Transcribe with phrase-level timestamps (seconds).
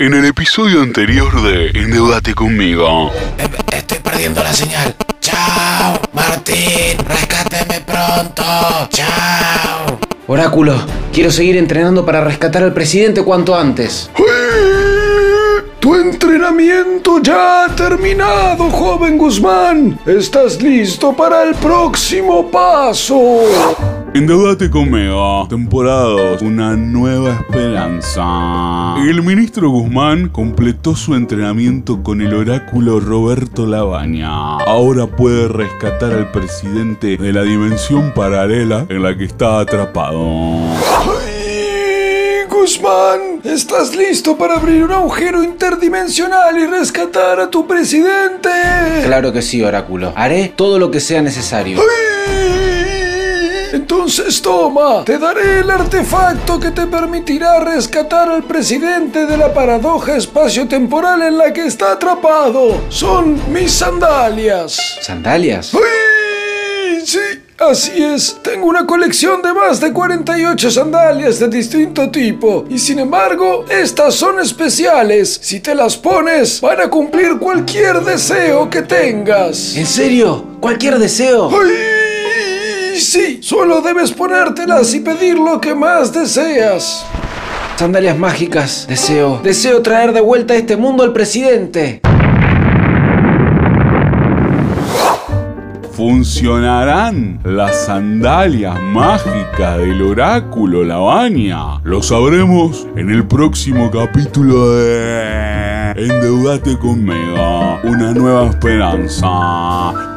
[0.00, 3.12] En el episodio anterior de Endeudate conmigo.
[3.36, 4.96] Eh, Estoy perdiendo la señal.
[5.20, 8.42] Chao, Martín, rescáteme pronto.
[8.88, 9.98] Chao.
[10.26, 10.74] Oráculo,
[11.12, 14.10] quiero seguir entrenando para rescatar al presidente cuanto antes.
[15.80, 19.98] Tu entrenamiento ya ha terminado, joven Guzmán.
[20.06, 23.99] Estás listo para el próximo paso.
[24.12, 25.46] Endeudate conmigo.
[25.48, 26.42] Temporada 2.
[26.42, 28.96] Una nueva esperanza.
[29.08, 34.56] El ministro Guzmán completó su entrenamiento con el oráculo Roberto Labaña.
[34.66, 40.18] Ahora puede rescatar al presidente de la dimensión paralela en la que está atrapado.
[41.06, 43.40] ¡Ay, Guzmán!
[43.44, 48.50] ¿Estás listo para abrir un agujero interdimensional y rescatar a tu presidente?
[49.04, 50.12] Claro que sí, Oráculo.
[50.16, 51.78] Haré todo lo que sea necesario.
[51.78, 52.79] ¡Ay!
[53.72, 60.16] Entonces toma, te daré el artefacto que te permitirá rescatar al presidente de la paradoja
[60.16, 62.80] espacio-temporal en la que está atrapado.
[62.88, 64.98] Son mis sandalias.
[65.00, 65.72] ¿Sandalias?
[65.74, 67.00] ¡Ay!
[67.06, 67.18] Sí,
[67.58, 68.38] así es.
[68.42, 72.64] Tengo una colección de más de 48 sandalias de distinto tipo.
[72.68, 75.38] Y sin embargo, estas son especiales.
[75.42, 79.76] Si te las pones, van a cumplir cualquier deseo que tengas.
[79.76, 80.44] ¿En serio?
[80.60, 81.50] ¿Cualquier deseo?
[81.50, 81.89] ¡Ay!
[82.96, 87.04] Sí, solo debes ponértelas y pedir lo que más deseas.
[87.76, 88.86] Sandalias mágicas.
[88.88, 89.40] Deseo.
[89.42, 92.00] Deseo traer de vuelta a este mundo al presidente.
[95.92, 101.80] ¿Funcionarán las sandalias mágicas del oráculo Lavania?
[101.84, 110.09] Lo sabremos en el próximo capítulo de Endeudate conmigo, una nueva esperanza.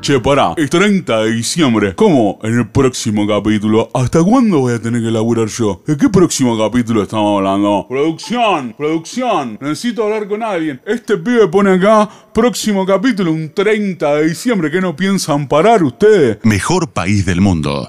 [0.00, 1.94] Che, pará, es 30 de diciembre.
[1.96, 3.88] ¿Cómo en el próximo capítulo?
[3.92, 5.82] ¿Hasta cuándo voy a tener que laburar yo?
[5.84, 7.86] ¿De qué próximo capítulo estamos hablando?
[7.88, 9.58] Producción, producción.
[9.60, 10.80] Necesito hablar con alguien.
[10.86, 14.70] Este pibe pone acá, próximo capítulo, un 30 de diciembre.
[14.70, 16.38] ¿Qué no piensan parar ustedes?
[16.44, 17.84] Mejor país del mundo.